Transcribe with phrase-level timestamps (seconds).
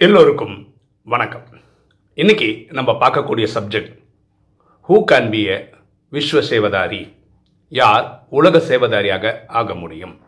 [0.00, 0.74] எல்லோருக்கும்
[1.04, 1.42] வணக்கம்.
[2.14, 3.98] இன்னைக்கு நம்ம பார்க்கக்கூடிய subject
[4.88, 5.56] who can be a
[6.12, 7.14] விஸ்வ சேவதாரி
[7.68, 10.20] யார் உலக சேவதாரியாக ஆக முடியும்?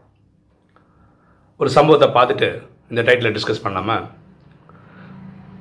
[1.56, 2.48] ஒரு சம்பவத்தை பார்த்துட்டு
[2.88, 4.06] இந்த டைட்டில் டிஸ்கஸ் பண்ணாமல்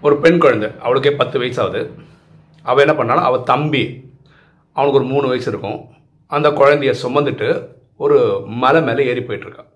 [0.02, 1.92] ஒரு பெண் குழந்தை அவளுக்கே பத்து வயசாகுது.
[2.64, 4.14] அவள் என்ன பண்ணாலும் அவள் தம்பி
[4.74, 5.90] அவனுக்கு ஒரு மூணு வயசு இருக்கும்.
[6.28, 9.72] அந்த குழந்தைய சுமந்துட்டு ஒரு மலை மேலே ஏறி போயிட்டுருக்கான்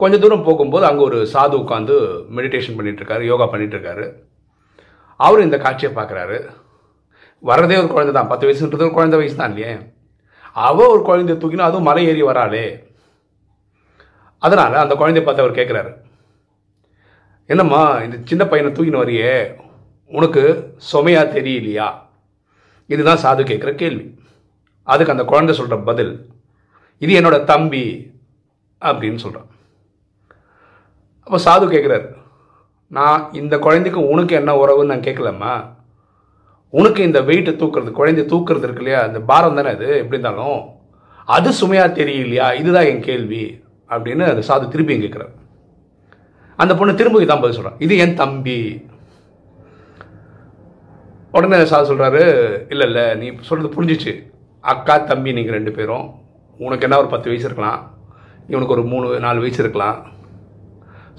[0.00, 1.94] கொஞ்சம் தூரம் போகும்போது அங்கே ஒரு சாது உட்காந்து
[2.36, 4.06] மெடிடேஷன் பண்ணிகிட்டு இருக்காரு யோகா பண்ணிட்டு இருக்காரு
[5.20, 6.38] அவர் இந்த காட்சியை பார்க்குறாரு.
[7.42, 8.28] வர்றதே ஒரு குழந்தை தான்.
[8.32, 9.72] பத்து வயசுன்றது ஒரு குழந்தை வயசு தான் இல்லையே?
[10.68, 12.66] அவ ஒரு குழந்தைய தூக்கினா அதுவும் மலை ஏறி வராளே.
[14.42, 15.92] அதனால் அந்த குழந்தைய பார்த்து அவர் கேட்குறாரு
[17.52, 19.34] என்னம்மா இந்த சின்ன பையனை தூக்கின வரையே?
[20.10, 20.42] உனக்கு
[20.90, 21.88] சுமையாக தெரியலையா?
[22.90, 24.06] இதுதான் சாது கேட்குற கேள்வி.
[24.92, 26.14] அதுக்கு அந்த குழந்தை சொல்கிற பதில்
[27.04, 27.84] இது என்னோட தம்பி
[28.82, 29.50] அப்படின்னு சொல்கிறான்
[31.26, 32.08] அப்போ சாது கேட்குறாரு
[32.88, 35.54] நான் இந்த குழந்தைக்கு உனக்கு என்ன உறவுன்னு நான் கேட்கலம்மா
[36.70, 39.02] உனக்கு இந்த வெயிட்டை தூக்குறது குழந்தைய தூக்குறது இருக்கு இல்லையா?
[39.02, 40.62] அந்த பாரம் தானே அது எப்படி இருந்தாலும்
[41.24, 42.54] அது சுமையாக தெரியலையா?
[42.54, 43.64] இதுதான் என் கேள்வி.
[43.88, 45.32] அப்படின்னு அந்த சாது திருப்பியும் கேட்குறாரு
[46.56, 48.86] அந்த பொண்ணு திரும்ப இதான் பதில் சொல்கிறான் இது என் தம்பி.
[51.32, 52.22] உடனே சாது சொல்கிறாரு
[52.68, 54.12] இல்லை இல்லை நீ சொல்கிறது புரிஞ்சிச்சு.
[54.60, 56.06] அக்கா தம்பி நீங்கள் ரெண்டு பேரும்
[56.58, 57.80] உனக்கு என்ன ஒரு பத்து வயசு இருக்கலாம்.
[58.48, 60.14] இவனுக்கு ஒரு மூணு நாலு வயசு இருக்கலாம்.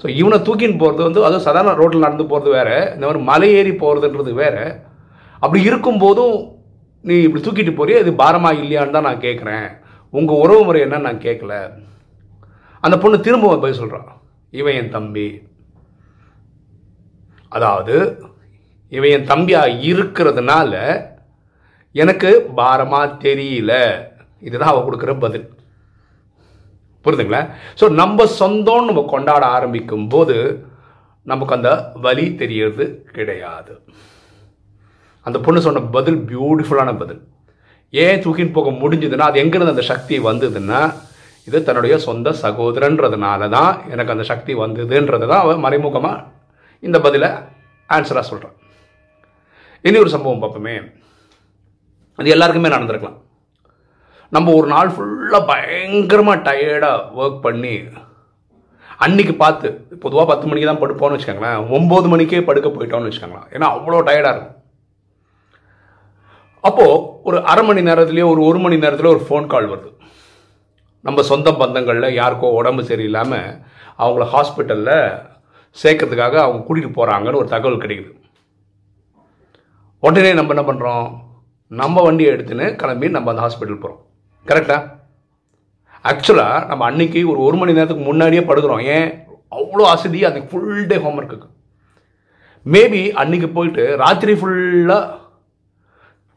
[0.02, 3.72] ஸோ இவனை தூக்கின்னு போகிறது வந்து அதுவும் சாதாரண ரோட்டில் நடந்து போகிறது வேறு இந்த மாதிரி மலை ஏறி
[3.82, 4.56] போகிறதுன்றது வேற.
[5.42, 6.36] அப்படி இருக்கும்போதும்
[7.08, 7.98] நீ இப்படி தூக்கிட்டு போறியே?
[8.04, 9.68] இது பாரமாக இல்லையான்னு தான் நான் கேட்குறேன்
[10.12, 11.54] உங்கள் உறவு முறை என்னன்னு நான் கேட்கல
[12.84, 14.10] அந்த பொண்ணு திரும்ப போய் சொல்கிறான்
[14.58, 15.28] இவன் என் தம்பி.
[17.56, 17.94] அதாவது
[18.96, 20.72] இவன் என் தம்பியாக இருக்கிறதுனால
[21.94, 23.72] எனக்கு பாரமாக தெரியல.
[24.46, 25.46] இதுதான் அவள் கொடுக்குற பதில்.
[27.04, 27.42] புரிதுங்களா?
[27.80, 30.36] ஸோ நம்ம சொந்தம்னு நம்ம கொண்டாட ஆரம்பிக்கும் போது
[31.30, 31.70] நமக்கு அந்த
[32.04, 32.84] வலி தெரியறது
[33.16, 33.72] கிடையாது.
[35.26, 37.20] அந்த பொண்ணு சொன்ன பதில் பியூட்டிஃபுல்லான பதில்.
[37.92, 40.80] ஏன் தூக்கின்னு போக முடிஞ்சதுன்னா அது எங்கேருந்து அந்த சக்தி வந்ததுன்னா
[41.48, 46.24] இது தன்னுடைய சொந்த சகோதரன்றதுனால தான் எனக்கு அந்த சக்தி வந்ததுன்றது தான் அவன் மறைமுகமாக
[46.86, 47.30] இந்த பதிலை
[47.88, 48.56] ஆன்சராக சொல்கிறான்
[49.84, 50.74] இனி ஒரு சம்பவம் பார்ப்போமே.
[52.18, 53.18] அது எல்லாருக்குமே நடந்திருக்கலாம்.
[54.32, 57.74] நம்ம ஒரு நாள் ஃபுல்லாக பயங்கரமாக டயர்டாக ஒர்க் பண்ணி
[59.04, 59.68] அன்னைக்கு பார்த்து
[60.02, 61.60] பொதுவாக பத்து மணிக்கு தான் படுப்போம்னு வச்சுக்கோங்களேன்.
[61.76, 63.48] ஒம்பது மணிக்கே படுக்க போயிட்டோம்னு வச்சுக்கோங்களேன்.
[63.54, 64.54] ஏன்னா அவ்வளோ டயர்டாக இருக்கும்.
[66.64, 66.96] அப்போது
[67.28, 69.90] ஒரு அரை மணி நேரத்துலேயோ ஒரு ஒரு மணி நேரத்துலேயோ ஒரு ஃபோன் கால் வருது.
[71.04, 73.48] நம்ம சொந்த பந்தங்களில் யாருக்கோ உடம்பு சரியில்லாமல்
[74.02, 74.96] அவங்கள ஹாஸ்பிட்டலில்
[75.76, 78.12] சேர்க்கறதுக்காக அவங்க கூட்டிகிட்டு போகிறாங்கன்னு ஒரு தகவல் கிடைக்குது.
[80.02, 81.06] உடனே நம்ம என்ன பண்ணுறோம்
[81.70, 84.02] நம்ம வண்டியை எடுத்துன்னு கிளம்பி நம்ம அந்த ஹாஸ்பிட்டல் போகிறோம்
[84.50, 84.78] கரெக்டா
[86.10, 88.82] ஆக்சுவலாக நம்ம அன்னைக்கு ஒரு ஒரு மணி நேரத்துக்கு முன்னாடியே படுக்கிறோம்.
[88.96, 89.08] ஏன்?
[89.56, 91.48] அவ்வளோ அசதி அது ஃபுல் டே ஹோம்ஒர்க்கு
[92.66, 95.04] மேபி அன்னைக்கு போயிட்டு ராத்திரி ஃபுல்லாக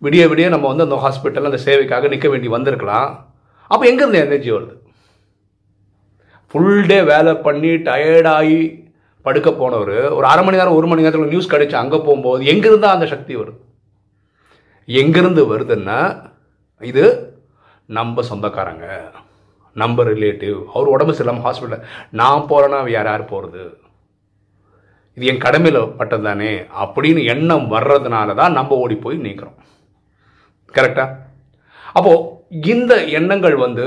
[0.02, 3.10] விடிய விடிய நம்ம வந்து அந்த ஹாஸ்பிட்டல் அந்த சேவைக்காக நிற்க வேண்டி வந்திருக்கலாம்.
[3.72, 4.76] அப்போ எங்கேருந்து எனர்ஜி வருது?
[6.48, 8.62] ஃபுல் டே வேலை பண்ணி டயர்டாகி
[9.26, 13.08] படுக்க போனவர் ஒரு அரை மணி நேரம் ஒரு மணி நேரத்தில் நியூஸ் கிடைச்சி அங்கே போகும்போது எங்கேருந்தா அந்த
[13.14, 13.60] சக்தி வருது?
[14.88, 16.00] எங்கேருந்து வருதுன்னா
[16.82, 17.06] இது
[17.90, 18.86] நம்ம சொந்தக்காரங்க
[19.76, 23.64] நம்ம ரிலேட்டிவ் அவர் உடம்பு சரியில்லாமல் ஹாஸ்பிட்டலில் நான் போகிறேன்னா யார் யார் போகிறது
[25.18, 26.52] இது என் கடமையில் பட்டது தானே?
[26.84, 29.58] அப்படின்னு எண்ணம் வர்றதுனால தான் நம்ம ஓடி போய் நீக்கிறோம்.
[30.74, 31.06] கரெக்டா
[31.94, 32.28] அப்போது
[32.66, 33.86] இந்த எண்ணங்கள் வந்து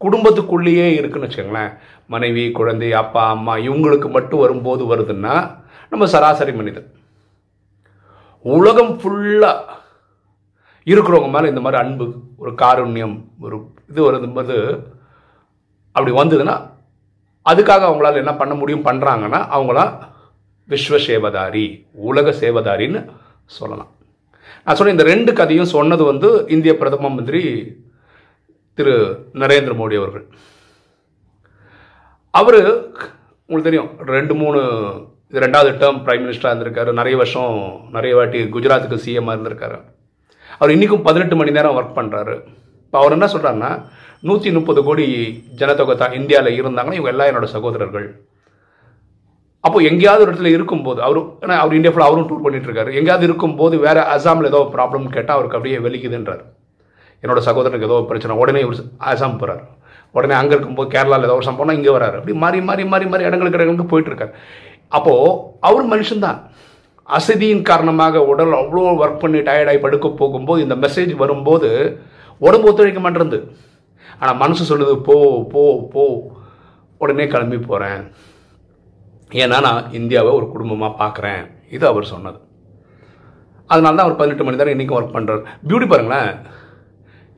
[0.00, 1.72] குடும்பத்துக்குள்ளேயே இருக்குன்னு வச்சுக்கோங்களேன்.
[2.06, 5.34] மனைவி குழந்தை அப்பா அம்மா இவங்களுக்கு மட்டும் வரும்போது வருதுன்னா
[5.90, 6.88] நம்ம சராசரி மனிதன்.
[8.44, 9.82] உலகம் ஃபுல்லாக
[10.90, 12.06] இருக்கிறவங்க மேலே இந்த மாதிரி அன்பு
[12.42, 13.56] ஒரு காருண்யம் ஒரு
[13.90, 14.56] இது வரும்போது
[15.96, 16.56] அப்படி வந்ததுன்னா
[17.50, 19.92] அதுக்காக அவங்களால என்ன பண்ண முடியும் பண்ணுறாங்கன்னா அவங்களாம்
[20.68, 21.64] விஸ்வ சேவதாரி
[22.08, 23.00] உலக சேவதாரின்னு
[23.56, 23.90] சொல்லலாம்.
[24.64, 27.42] நான் சொன்ன இந்த ரெண்டு கதையும் சொன்னது வந்து இந்திய பிரதம மந்திரி
[28.78, 28.94] திரு
[29.42, 30.24] நரேந்திர மோடி அவர்கள்.
[32.40, 32.60] அவர்
[33.48, 34.60] உங்களுக்கு தெரியும் ரெண்டு மூணு
[35.30, 36.90] இது ரெண்டாவது டேர்ம் பிரைம் மினிஸ்டராக இருந்திருக்காரு.
[37.00, 37.54] நிறைய வருஷம்
[37.96, 39.78] நிறைய வாட்டி குஜராத்துக்கு சிஎம்மாக இருந்திருக்காரு.
[40.58, 42.34] அவர் இன்றைக்கும் பதினெட்டு மணி நேரம் ஒர்க் பண்ணுறாரு
[42.84, 43.70] இப்போ அவர் என்ன சொல்கிறாருன்னா
[44.28, 45.06] நூற்றி முப்பது கோடி
[45.60, 48.06] ஜனத்தொகை தான் இந்தியாவில் இருந்தாங்கன்னா இவங்க எல்லாம் என்னோட சகோதரர்கள்.
[49.64, 53.26] அப்போ எங்கேயாவது ஒரு இடத்துல இருக்கும்போது அவர் ஏன்னா அவர் இந்தியா ஃபுல்லாக அவரும் டூர் பண்ணிட்டு இருக்காரு எங்கேயாவது
[53.28, 56.42] இருக்கும்போது வேற அசாமில் ஏதோ ப்ராப்ளம் கேட்டால் அவருக்கு அப்படியே வெளிக்குதுன்றார்.
[57.22, 58.76] என்னோட சகோதரனுக்கு ஏதோ பிரச்சனை உடனே ஒரு
[59.12, 59.62] அசாம் போகிறார்
[60.16, 62.16] உடனே அங்கே இருக்கும்போது கேரளாவில் ஏதோ ஒரு சம்பவம் இங்கே வராரு.
[62.20, 64.34] அப்படி மாறி மாறி மாறி மாறி இடங்களுக்கு இடங்களுக்கு போயிட்டு இருக்காரு
[64.98, 65.32] அப்போது
[65.68, 66.38] அவர் மனுஷன்தான்.
[67.08, 71.70] அசதியின் காரணமாக உடல் அவ்வளோ ஒர்க் பண்ணி டயர்டாகி படுக்க போகும்போது இந்த மெசேஜ் வரும்போது
[72.46, 73.40] உடம்பு ஒத்துழைக்க மாட்டேருந்து
[74.20, 75.16] ஆனால் மனசு சொல்லுது போ
[75.52, 75.62] போ
[75.94, 76.04] போ.
[77.02, 78.02] உடனே கிளம்பி போகிறேன்
[79.42, 81.42] ஏன்னா நான் இந்தியாவை ஒரு குடும்பமாக பார்க்குறேன்
[81.76, 82.38] இது அவர் சொன்னது.
[83.70, 86.32] அதனால தான் அவர் பதினெட்டு மணி நேரம் இன்றைக்கும் ஒர்க் பண்ணுறார் பியூட்டி பாருங்களேன்.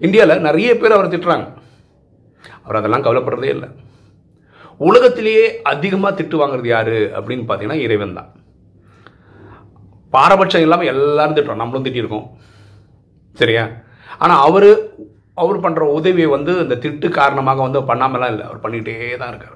[0.07, 1.47] இந்தியாவில் நிறைய பேர் அவரை திட்டுறாங்க.
[2.65, 3.69] அவர் அதெல்லாம் கவலைப்படுறதே இல்லை.
[4.89, 6.97] உலகத்திலேயே அதிகமாக திட்டு வாங்குறது யார்?
[7.19, 8.31] அப்படின்னு பார்த்தீங்கன்னா இறைவன் தான்.
[10.17, 11.63] பாரபட்சம் இல்லாமல் எல்லாரும் திட்டுறோம்.
[11.63, 12.27] நம்மளும் திட்டிருக்கோம்
[13.41, 13.65] சரியா?
[14.25, 14.71] ஆனால் அவர்
[15.43, 18.45] அவர் பண்ணுற உதவியை வந்து இந்த திட்டு காரணமாக வந்து பண்ணாமலாம் இல்லை.
[18.49, 19.53] அவர் பண்ணிகிட்டே தான் இருக்கார்.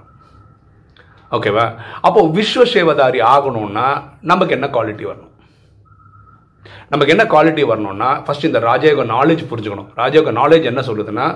[1.37, 1.65] ஓகேவா?
[2.07, 3.87] அப்போ விஸ்வ சேவதாரி ஆகணும்னா
[4.31, 5.27] நமக்கு என்ன குவாலிட்டி வரணும்?
[6.93, 9.91] நமக்கு என்ன குவாலிட்டி வரணும்னா ஃபஸ்ட் இந்த ராஜயோக நாலேஜ் புரிஞ்சுக்கணும்.
[10.01, 11.27] ராஜயோக நாலேஜ் என்ன சொல்லுதுன்னா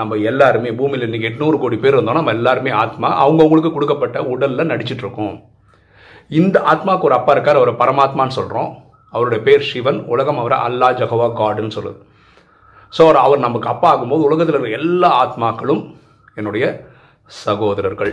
[0.00, 5.36] நம்ம எல்லாருமே பூமியில் இன்னைக்கு எட்நூறு கோடி பேர் இருந்தோம் நம்ம எல்லாருமே ஆத்மா அவங்கவுங்களுக்கு கொடுக்கப்பட்ட உடலில் நடிச்சிட்ருக்கோம்
[6.38, 8.70] இந்த ஆத்மாவுக்கு ஒரு அப்பா இருக்கார் அவர் பரமாத்மான்னு சொல்கிறோம்
[9.14, 11.98] அவருடைய பேர் சிவன் உலகம் அவரை அல்லா ஜகவா காடுன்னு சொல்லுது.
[12.96, 15.82] ஸோ அவர் அவர் நமக்கு அப்பா ஆகும்போது உலகத்தில் இருக்கிற எல்லா ஆத்மாக்களும்
[16.38, 16.64] என்னுடைய
[17.44, 18.12] சகோதரர்கள்.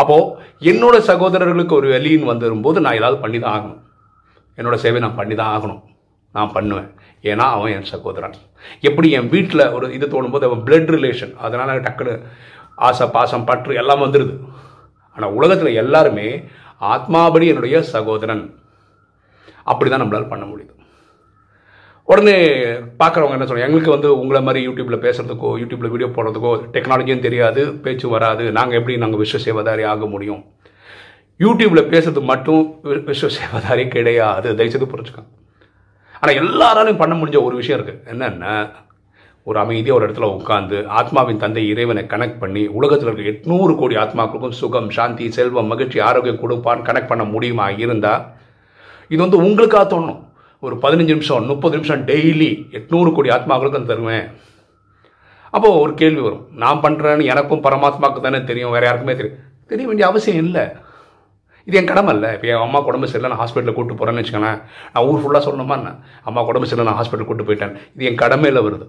[0.00, 0.28] அப்போது
[0.70, 3.80] என்னோட சகோதரர்களுக்கு ஒரு வெளியின் வந்துரும்போது நான் ஏதாவது பண்ணி தான் ஆகணும்.
[4.58, 5.82] என்னோட சேவை நான் பண்ணி தான் ஆகணும்.
[6.36, 6.90] நான் பண்ணுவேன்.
[7.30, 8.36] ஏன்னா அவன் என் சகோதரன்.
[8.88, 12.14] எப்படி என் வீட்டில் ஒரு இது தோணும்போது அவன் பிளட் ரிலேஷன் அதனால் டக்குன்னு
[12.88, 14.34] ஆசை பாசம் பற்று எல்லாம் வந்துடுது
[15.14, 16.44] ஆனால் உலகத்தில் எல்லாருமே
[16.80, 18.54] ஆத்மாபடி என்னுடைய சகோதரன்.
[19.64, 20.70] அப்படி தான் நம்மளால் பண்ண முடியுது
[22.04, 27.72] உடனே பார்க்குறவங்க என்ன சொல்கிறாங்க எங்களுக்கு வந்து உங்களை மாதிரி யூடியூப்பில் பேசுகிறதுக்கோ யூடியூப்பில் வீடியோ போடுறதுக்கோ டெக்னாலஜியும் தெரியாது
[27.74, 28.52] பேச்சு வராது.
[28.52, 30.44] நாங்கள் எப்படி நாங்கள் விஸ்வ சேவதாரி ஆக முடியும்?
[31.38, 34.56] யூடியூப்பில் பேசுறது மட்டும் வி- விஸ்வ சேவதாரி கிடையாது.
[34.56, 35.28] தயவுசெய்து புரிஞ்சுக்கோங்க.
[36.20, 38.70] ஆனால் எல்லாராலையும் பண்ண முடிஞ்ச ஒரு விஷயம் இருக்குது என்னென்னா
[39.44, 44.58] ஒரு அமைதியாக ஒரு இடத்துல உட்காந்து ஆத்மாவின் தந்தை இறைவனை கனெக்ட் பண்ணி உலகத்தில் இருக்க எட்நூறு கோடி ஆத்மாக்களுக்கும்
[44.58, 47.70] சுகம் சாந்தி செல்வம் மகிழ்ச்சி ஆரோக்கியம் கொடுப்பான்னு கனெக்ட் பண்ண முடியுமா?
[47.70, 48.22] இருந்தால்
[49.08, 50.20] இது வந்து உங்களுக்காக தோணும்.
[50.60, 54.26] ஒரு பதினஞ்சு நிமிஷம் முப்பது நிமிஷம் டெய்லி எட்நூறு கோடி ஆத்மாக்களுக்கும் தருவேன்.
[55.50, 56.46] அப்போது ஒரு கேள்வி வரும்.
[56.52, 59.38] நான் பண்ணுறேன்னு எனக்கும் பரமாத்மாவுக்கு தானே தெரியும் வேறு யாருக்குமே தெரியும்.
[59.66, 60.62] தெரிய வேண்டிய அவசியம் இல்லை.
[61.64, 62.32] இது என் கடமை இல்லை.
[62.32, 64.62] இப்போ என் அம்மா உடம்பு சரியில்லை நான் ஹாஸ்பிட்டலில் கூட்டு போகிறேன்னு வச்சுக்கோங்களேன்.
[64.92, 65.96] நான் ஊர் ஃபுல்லாக சொல்லணுமா என்ன?
[66.24, 67.74] அம்மா உடம்பு சரியில்லை நான் ஹாஸ்பிட்டல் கூட்டு போயிட்டேன்.
[67.94, 68.86] இது என் கடமையில் வருது.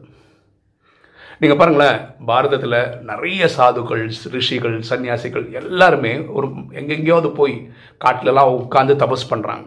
[1.44, 1.98] நீங்கள் பாருங்களேன்
[2.28, 7.70] பாரதத்தில் நிறைய சாதுக்கள் ரிஷிகள் சன்னியாசிகள் எல்லாருமே ஒரு எங்கெங்கேயாவது போய்
[8.06, 9.66] காட்டிலலாம் உட்காந்து தபஸ் பண்ணுறாங்க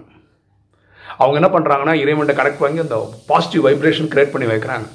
[1.19, 4.89] அவங்க என்ன பண்ணுறாங்கன்னா இறைவன்ட்ட கனெக்ட் வாங்கி அந்த பாசிட்டிவ் வைப்ரேஷன் க்ரியேட் பண்ணி வைக்கிறாங்க.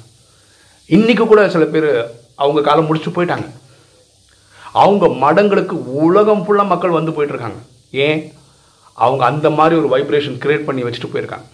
[0.88, 2.06] இன்றைக்கி கூட சில பேர்
[2.36, 3.46] அவங்க காலம் முடிச்சு போயிட்டாங்க.
[4.72, 5.76] அவங்க மடங்களுக்கு
[6.06, 7.60] உலகம் ஃபுல்லாக மக்கள் வந்து போயிட்டுருக்காங்க.
[7.90, 8.32] ஏன்?
[8.92, 11.46] அவங்க அந்த மாதிரி ஒரு வைப்ரேஷன் க்ரியேட் பண்ணி வச்சுட்டு போயிருக்காங்க.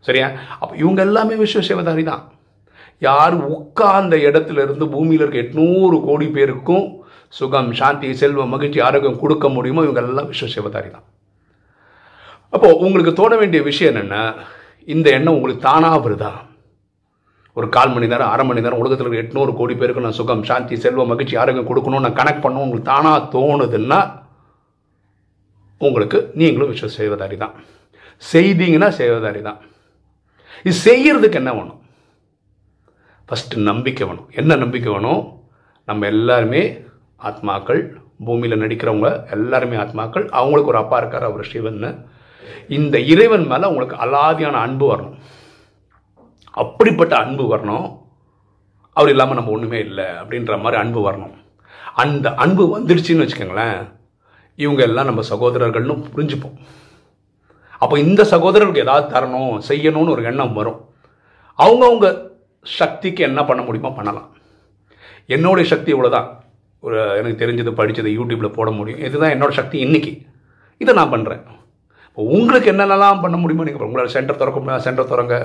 [0.00, 0.30] சரியா?
[0.60, 2.32] அப்போ இவங்க எல்லாமே விஸ்வ சேவதாரி தான்
[3.06, 6.86] யார் உட்கார்ந்த இடத்துல இருந்து பூமியில் இருக்க எட்நூறு கோடி பேருக்கும்
[7.38, 9.82] சுகம் சாந்தி செல்வம் மகிழ்ச்சி ஆரோக்கியம் கொடுக்க முடியுமோ?
[9.86, 11.06] இவங்க எல்லாம் விஸ்வ சிவதாரி தான்.
[12.54, 14.22] அப்போ உங்களுக்கு தோண வேண்டிய விஷயம் என்னென்னா
[14.94, 16.32] இந்த எண்ணம் உங்களுக்கு தானாக வருதா?
[17.56, 20.76] ஒரு கால் மணி நேரம் அரை மணி நேரம் உலகத்தில் இருக்க எட்நூறு கோடி பேருக்கு நான் சுகம் சாந்தி
[20.84, 24.00] செல்வம் மகிழ்ச்சி ஆரோக்கியம் கொடுக்கணும் நான் கனெக்ட் பண்ணணும் உங்களுக்கு தானாக தோணுதுன்னா
[25.80, 27.54] உங்களுக்கு நீங்களும் விஸ்வ சேவதாரி தான்.
[28.32, 29.60] செய்தீங்கன்னா சேவதாரி தான்.
[30.66, 31.78] இது செய்கிறதுக்கு என்ன வேணும்?
[33.30, 34.28] ஃபஸ்ட்டு நம்பிக்கை வேணும்.
[34.34, 35.42] என்ன நம்பிக்கை வேணும்?
[35.86, 36.78] நம்ம எல்லாருமே
[37.22, 37.90] ஆத்மாக்கள்
[38.24, 42.08] பூமியில் நடிக்கிறவங்க எல்லாருமே ஆத்மாக்கள் அவங்களுக்கு ஒரு அப்பா இருக்கார் அவர் சிவன்
[42.68, 45.14] இந்த இறைவன் மேலே அவங்களுக்கு அலாதியான அன்பு வரணும்.
[46.50, 47.98] அப்படிப்பட்ட அன்பு வரணும்.
[48.92, 51.34] அவர் இல்லாமல் நம்ம ஒன்றுமே இல்லை அப்படின்ற மாதிரி அன்பு வரணும்.
[51.94, 53.92] அந்த அன்பு வந்துடுச்சுன்னு வச்சுக்கோங்களேன்
[54.56, 56.56] இவங்க எல்லாம் நம்ம சகோதரர்கள்னு புரிஞ்சுப்போம்.
[57.78, 60.88] அப்போ இந்த சகோதரர்களுக்கு ஏதாவது தரணும் செய்யணும்னு ஒரு எண்ணம் வரும்.
[61.58, 62.29] அவங்கவுங்க
[62.66, 64.28] சக்திக்கு என்ன பண்ண முடியுமோ பண்ணலாம்.
[65.36, 66.28] என்னுடைய சக்தி இவ்வளோதான்
[66.86, 69.02] ஒரு எனக்கு தெரிஞ்சது படித்தது யூடியூப்பில் போட முடியும்.
[69.08, 70.12] இதுதான் என்னோட சக்தி இன்றைக்கி
[70.82, 71.42] இதை நான் பண்ணுறேன்
[72.08, 75.36] இப்போ உங்களுக்கு என்னென்னலாம் பண்ண முடியுமோ நீங்கள் உங்களால் சென்டர் திறக்க முடியுமா சென்டர் திறங்க.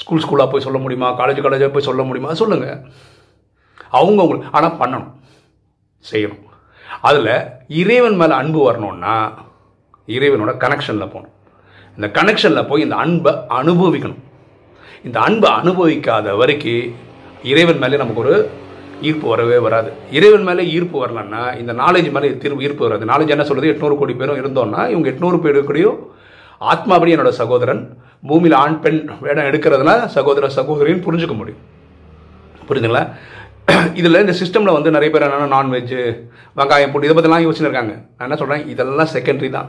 [0.00, 1.08] ஸ்கூல் ஸ்கூலாக போய் சொல்ல முடியுமா?
[1.20, 2.30] காலேஜ் காலேஜாக போய் சொல்ல முடியுமா?
[2.40, 2.80] சொல்லுங்கள்
[3.98, 5.12] அவங்க உங்களுக்கு ஆனால் பண்ணணும்.
[6.10, 6.44] செய்யணும்.
[7.08, 7.32] அதில்
[7.80, 9.14] இறைவன் மேலே அன்பு வரணும்னா
[10.16, 11.34] இறைவனோட கனெக்ஷனில் போகணும்.
[11.96, 14.22] இந்த கனெக்ஷனில் போய் இந்த அன்பை அனுபவிக்கணும்.
[15.04, 16.84] இந்த அன்பை அனுபவிக்காத வரைக்கும்
[17.52, 18.34] இறைவன் மேலே நமக்கு ஒரு
[19.08, 19.88] ஈர்ப்பு வரவே வராது.
[20.16, 23.04] இறைவன் மேலே ஈர்ப்பு வரலன்னா இந்த நாலேஜ் மேலே திரும்ப ஈர்ப்பு வராது.
[23.10, 25.98] நாலேஜ் என்ன சொல்கிறது எட்நூறு கோடி பேரும் இருந்தோம்னா இவங்க எட்நூறு பேர் கூடயும்
[26.72, 27.82] ஆத்மாபடி என்னோட சகோதரன்
[28.28, 31.62] பூமியில் ஆண் பெண் வேடம் எடுக்கிறதுனா சகோதர சகோதரின்னு புரிஞ்சுக்க முடியும்.
[32.68, 33.04] புரியுதுங்களா
[33.98, 36.00] இதில் இந்த சிஸ்டமில் வந்து நிறைய பேர் என்னென்னா நான்வெஜ்ஜு
[36.56, 39.68] வெங்காயம் போட்டு இதை பற்றிலாம் யோசிச்சுன்னு இருக்காங்க நான் என்ன சொல்கிறேன் இதெல்லாம் செகண்டரி தான்.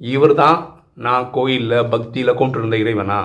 [0.00, 0.58] இவர் தான்
[1.06, 3.18] நான் கோயிலில் பக்தியில் கொண்டு இருந்த இறைவனா?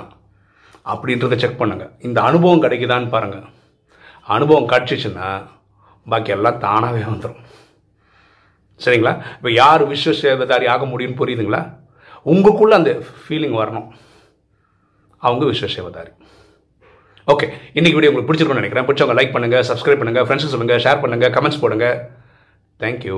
[0.93, 3.47] அப்படின்றத செக் பண்ணுங்கள் இந்த அனுபவம் கிடைக்குதான்னு பாருங்கள்
[4.35, 5.29] அனுபவம் கிடச்சிச்சின்னா
[6.11, 7.41] பாக்கி எல்லாம் தானாகவே வந்துடும்
[8.83, 9.13] சரிங்களா?
[9.37, 11.61] இப்போ யார் விஸ்வ சேவதாரி ஆக முடியும்னு புரியுதுங்களா?
[12.31, 12.91] உங்களுக்குள்ள அந்த
[13.23, 13.87] ஃபீலிங் வரணும்.
[15.23, 16.11] அவங்க விஸ்வ சேவதாரி
[17.33, 18.87] ஓகே இன்றைக்கி வீடியோ உங்களுக்கு பிடிச்சிருக்கும்னு நினைக்கிறேன்.
[18.87, 21.87] பிடிச்சவங்க லைக் பண்ணுங்கள் சப்ஸ்கிரைப் பண்ணுங்கள் ஃப்ரெண்ட்ஸ் சொல்லுங்கள் ஷேர் பண்ணுங்கள் கமெண்ட்ஸ் போடுங்க.
[22.83, 23.17] தேங்க்யூ